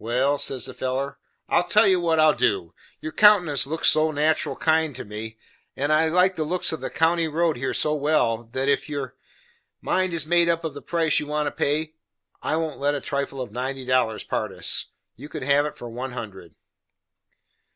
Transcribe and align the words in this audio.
"Well," 0.00 0.36
says 0.36 0.64
the 0.66 0.74
feller, 0.74 1.16
"I'll 1.48 1.62
tell 1.62 1.86
you 1.86 2.00
what 2.00 2.18
I'll 2.18 2.34
do. 2.34 2.74
Your 3.00 3.12
countenance 3.12 3.68
looks 3.68 3.86
so 3.88 4.08
kinder 4.08 4.20
natural 4.20 4.56
to 4.56 5.04
me, 5.04 5.38
and 5.76 5.92
I 5.92 6.08
like 6.08 6.34
the 6.34 6.42
looks 6.42 6.72
of 6.72 6.80
the 6.80 6.90
country 6.90 7.28
round 7.28 7.56
here 7.56 7.72
so 7.72 7.94
well, 7.94 8.42
that 8.42 8.68
if 8.68 8.88
your 8.88 9.14
mind 9.80 10.12
is 10.12 10.26
made 10.26 10.48
up 10.48 10.64
on 10.64 10.74
the 10.74 10.82
price 10.82 11.20
you 11.20 11.28
want 11.28 11.46
to 11.46 11.52
pay, 11.52 11.94
I 12.42 12.56
won't 12.56 12.80
let 12.80 12.96
a 12.96 13.00
trifle 13.00 13.40
of 13.40 13.52
ninety 13.52 13.84
dollars 13.84 14.24
part 14.24 14.50
us. 14.50 14.86
You 15.14 15.28
can 15.28 15.44
have 15.44 15.64
it 15.64 15.76
for 15.78 15.88
one 15.88 16.10
hundred." 16.14 16.56